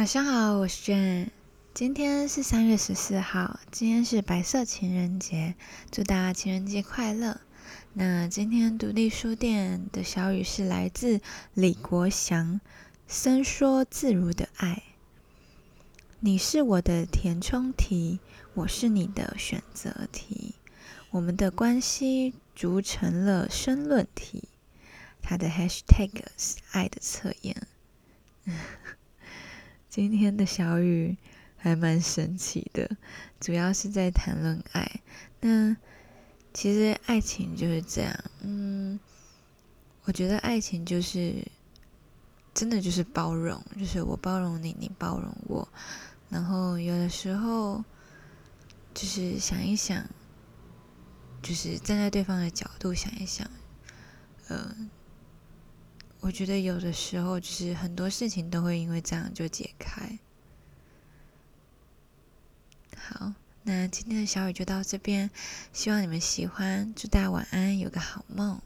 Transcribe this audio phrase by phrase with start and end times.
[0.00, 1.28] 晚上好，我是 Jane。
[1.74, 5.54] 今天是三月十四号，今天是白色情人节，
[5.90, 7.38] 祝大家情人节快乐。
[7.92, 11.20] 那今天独立书店的小语是来自
[11.52, 12.62] 李国祥，
[13.06, 14.84] 伸缩自如的爱。
[16.20, 18.20] 你是我的填充题，
[18.54, 20.54] 我是你的选择题，
[21.10, 24.44] 我们的关系逐成了申论题。
[25.20, 27.66] 它的 hashtag 是爱的测验。
[29.90, 31.16] 今天的小雨
[31.56, 32.88] 还蛮神奇的，
[33.40, 34.88] 主要是在谈论爱。
[35.40, 35.76] 那
[36.54, 39.00] 其实爱情就是这样，嗯，
[40.04, 41.44] 我觉得爱情就是
[42.54, 45.68] 真的就是包容，就是我包容你，你包容我。
[46.28, 47.84] 然后有的时候
[48.94, 50.08] 就是想一想，
[51.42, 53.44] 就是站在对方的角度想一想，
[54.50, 54.88] 嗯。
[56.20, 60.18] 我觉得有的时候，就是很多事情都会因为这样就解开。
[62.96, 65.30] 好，那今天的小雨就到这边，
[65.72, 68.60] 希望你们喜欢，祝大家晚安，有个好梦。